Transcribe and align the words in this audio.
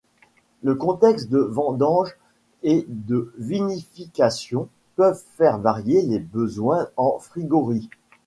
Le 0.63 0.73
contexte 0.73 1.29
de 1.29 1.37
vendange 1.37 2.17
et 2.63 2.85
de 2.89 3.31
vinification 3.37 4.67
peuvent 4.95 5.21
faire 5.37 5.59
varier 5.59 6.01
les 6.01 6.17
besoins 6.17 6.87
en 6.97 7.19
frigories. 7.19 7.87